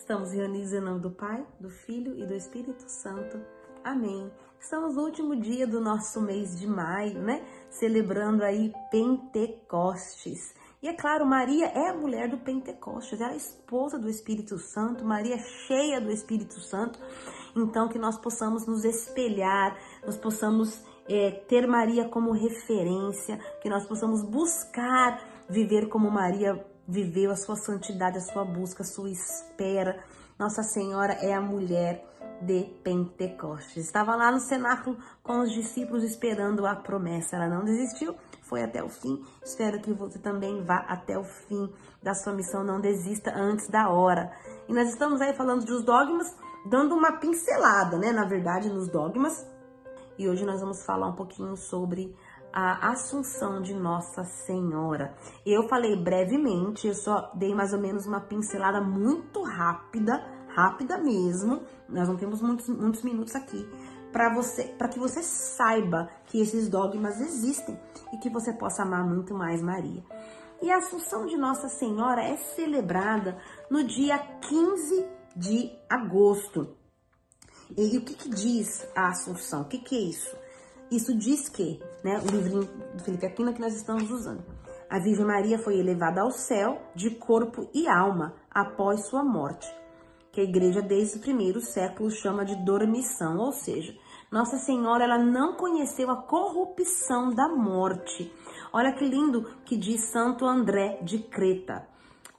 [0.00, 3.38] Estamos reunidos em nome do Pai, do Filho e do Espírito Santo.
[3.84, 4.32] Amém.
[4.58, 7.44] Estamos no último dia do nosso mês de maio, né?
[7.68, 10.54] Celebrando aí Pentecostes.
[10.82, 14.58] E é claro, Maria é a mulher do Pentecostes, ela é a esposa do Espírito
[14.58, 16.98] Santo, Maria é cheia do Espírito Santo.
[17.54, 23.84] Então, que nós possamos nos espelhar, nós possamos é, ter Maria como referência, que nós
[23.84, 30.02] possamos buscar viver como Maria viveu, a sua santidade, a sua busca, a sua espera.
[30.38, 32.04] Nossa Senhora é a mulher
[32.42, 33.84] de Pentecostes.
[33.84, 37.36] Estava lá no cenáculo com os discípulos esperando a promessa.
[37.36, 39.22] Ela não desistiu, foi até o fim.
[39.44, 41.72] Espero que você também vá até o fim
[42.02, 44.32] da sua missão, não desista antes da hora.
[44.68, 46.34] E nós estamos aí falando dos dogmas,
[46.66, 49.46] dando uma pincelada, né, na verdade, nos dogmas.
[50.18, 52.14] E hoje nós vamos falar um pouquinho sobre
[52.52, 55.14] a Assunção de Nossa Senhora.
[55.44, 61.62] Eu falei brevemente, eu só dei mais ou menos uma pincelada muito rápida, rápida mesmo.
[61.88, 63.68] Nós não temos muitos, muitos minutos aqui
[64.12, 67.78] para você, para que você saiba que esses dogmas existem
[68.12, 70.02] e que você possa amar muito mais Maria.
[70.62, 73.38] E a Assunção de Nossa Senhora é celebrada
[73.70, 76.76] no dia 15 de agosto.
[77.76, 79.62] E, o que, que diz a Assunção?
[79.62, 80.36] O que, que é isso?
[80.90, 84.44] Isso diz que, né, o livrinho do Felipe Aquino que nós estamos usando,
[84.88, 89.72] a Virgem Maria foi elevada ao céu de corpo e alma após sua morte,
[90.32, 93.94] que a igreja desde o primeiro século chama de dormição, ou seja,
[94.32, 98.32] Nossa Senhora ela não conheceu a corrupção da morte.
[98.72, 101.86] Olha que lindo que diz Santo André de Creta.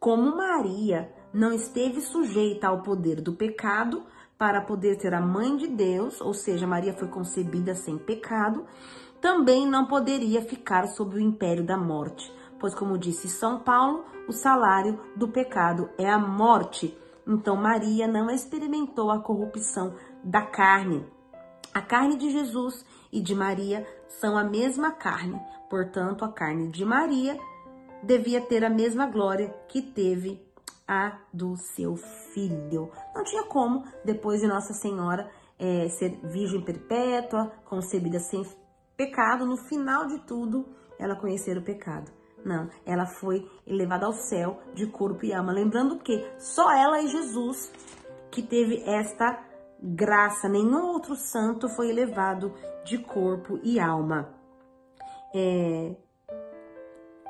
[0.00, 4.04] Como Maria não esteve sujeita ao poder do pecado,
[4.38, 8.64] para poder ter a mãe de Deus, ou seja, Maria foi concebida sem pecado,
[9.20, 14.32] também não poderia ficar sob o império da morte, pois, como disse São Paulo, o
[14.32, 16.96] salário do pecado é a morte.
[17.26, 21.04] Então, Maria não experimentou a corrupção da carne.
[21.74, 26.84] A carne de Jesus e de Maria são a mesma carne, portanto, a carne de
[26.84, 27.38] Maria
[28.02, 30.40] devia ter a mesma glória que teve
[30.88, 31.96] a do seu
[32.32, 32.90] filho.
[33.14, 38.42] Não tinha como, depois de Nossa Senhora é, ser virgem perpétua, concebida sem
[38.96, 40.66] pecado, no final de tudo,
[40.98, 42.10] ela conhecer o pecado.
[42.44, 45.52] Não, ela foi elevada ao céu de corpo e alma.
[45.52, 47.70] Lembrando que só ela e Jesus
[48.30, 49.44] que teve esta
[49.80, 52.52] graça, nenhum outro santo foi elevado
[52.84, 54.34] de corpo e alma.
[55.34, 55.96] É,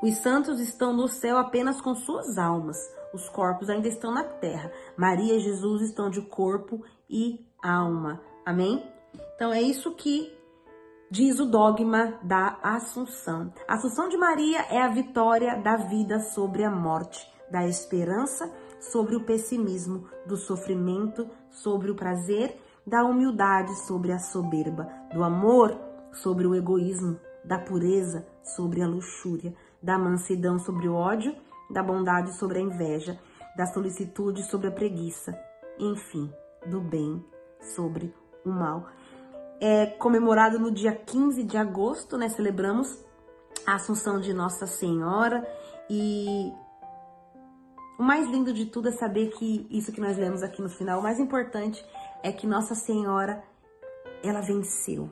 [0.01, 2.77] os santos estão no céu apenas com suas almas.
[3.13, 4.71] Os corpos ainda estão na terra.
[4.95, 8.21] Maria e Jesus estão de corpo e alma.
[8.45, 8.83] Amém?
[9.35, 10.37] Então é isso que
[11.09, 13.51] diz o dogma da Assunção.
[13.67, 19.15] A Assunção de Maria é a vitória da vida sobre a morte, da esperança sobre
[19.15, 25.77] o pessimismo, do sofrimento sobre o prazer, da humildade sobre a soberba, do amor
[26.11, 31.35] sobre o egoísmo, da pureza sobre a luxúria, da mansidão sobre o ódio
[31.69, 33.19] da bondade sobre a inveja,
[33.55, 35.37] da solicitude sobre a preguiça,
[35.77, 36.31] enfim,
[36.65, 37.23] do bem
[37.75, 38.13] sobre
[38.45, 38.87] o mal.
[39.61, 42.29] É comemorado no dia 15 de agosto, né?
[42.29, 43.03] Celebramos
[43.65, 45.45] a Assunção de Nossa Senhora
[45.89, 46.51] e
[47.99, 50.99] o mais lindo de tudo é saber que isso que nós lemos aqui no final,
[50.99, 51.85] o mais importante
[52.23, 53.43] é que Nossa Senhora
[54.23, 55.09] ela venceu.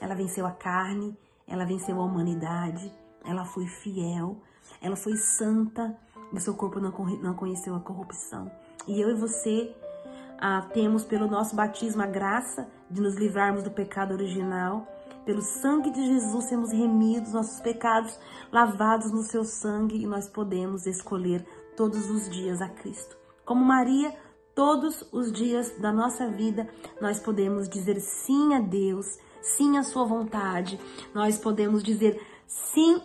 [0.00, 1.16] Ela venceu a carne,
[1.46, 2.90] ela venceu a humanidade,
[3.24, 4.40] ela foi fiel,
[4.80, 5.96] ela foi santa,
[6.32, 6.90] o seu corpo não,
[7.22, 8.50] não conheceu a corrupção.
[8.86, 9.74] E eu e você
[10.38, 14.86] ah, temos pelo nosso batismo a graça de nos livrarmos do pecado original.
[15.24, 18.18] Pelo sangue de Jesus sermos remidos, nossos pecados
[18.52, 21.46] lavados no seu sangue e nós podemos escolher
[21.76, 23.16] todos os dias a Cristo.
[23.44, 24.14] Como Maria,
[24.54, 26.68] todos os dias da nossa vida,
[27.00, 30.78] nós podemos dizer sim a Deus, sim à sua vontade.
[31.14, 33.00] Nós podemos dizer sim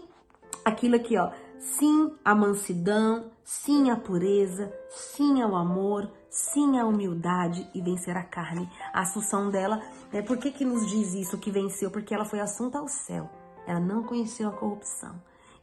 [0.63, 7.69] aquilo aqui, ó, sim à mansidão, sim à pureza, sim ao amor, sim à humildade
[7.73, 8.69] e vencer a carne.
[8.93, 11.91] A assunção dela, né, por que que nos diz isso que venceu?
[11.91, 13.29] Porque ela foi assunta ao céu.
[13.67, 15.15] Ela não conheceu a corrupção.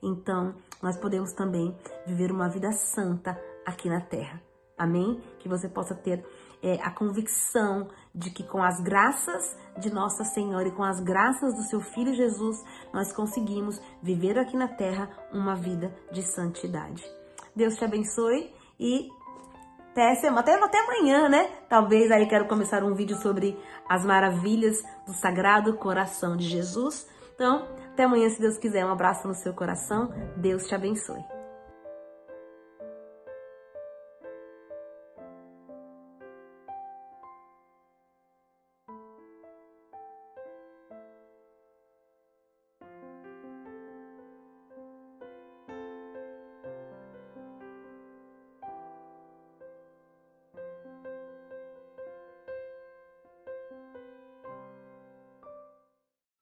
[0.02, 1.76] Então, nós podemos também
[2.06, 4.40] viver uma vida santa aqui na terra.
[4.78, 5.20] Amém?
[5.38, 6.24] Que você possa ter
[6.62, 11.54] é, a convicção de que com as graças de Nossa Senhora e com as graças
[11.54, 12.62] do seu Filho Jesus,
[12.92, 17.04] nós conseguimos viver aqui na terra uma vida de santidade.
[17.54, 19.08] Deus te abençoe e
[19.92, 21.50] até, até, até amanhã, né?
[21.70, 23.58] Talvez aí quero começar um vídeo sobre
[23.88, 27.08] as maravilhas do Sagrado Coração de Jesus.
[27.34, 28.84] Então, até amanhã, se Deus quiser.
[28.84, 30.12] Um abraço no seu coração.
[30.36, 31.35] Deus te abençoe.